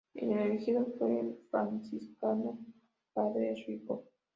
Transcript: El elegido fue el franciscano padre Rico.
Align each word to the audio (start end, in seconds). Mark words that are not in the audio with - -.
El 0.15 0.31
elegido 0.31 0.87
fue 0.97 1.19
el 1.19 1.37
franciscano 1.51 2.57
padre 3.13 3.53
Rico. 3.67 4.05